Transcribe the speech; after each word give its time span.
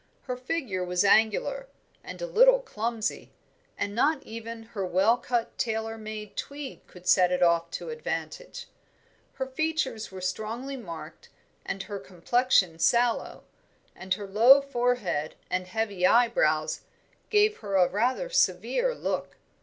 Her 0.23 0.35
figure 0.35 0.83
was 0.83 1.03
angular, 1.05 1.67
and 2.03 2.19
a 2.23 2.25
little 2.25 2.57
clumsy, 2.59 3.33
and 3.77 3.93
not 3.93 4.23
even 4.23 4.63
her 4.63 4.83
well 4.83 5.15
cut 5.15 5.55
tailor 5.59 5.95
made 5.95 6.35
tweed 6.35 6.87
could 6.87 7.05
set 7.07 7.31
it 7.31 7.43
off 7.43 7.69
to 7.69 7.91
advantage. 7.91 8.65
Her 9.33 9.45
features 9.45 10.11
were 10.11 10.19
strongly 10.19 10.75
marked, 10.75 11.29
and 11.63 11.83
her 11.83 11.99
complexion 11.99 12.79
sallow, 12.79 13.43
and 13.95 14.15
her 14.15 14.25
low 14.27 14.59
forehead 14.59 15.35
and 15.51 15.67
heavy 15.67 16.07
eyebrows 16.07 16.81
gave 17.29 17.57
her 17.57 17.87
rather 17.87 18.25
a 18.25 18.33
severe 18.33 18.95
look. 18.95 19.37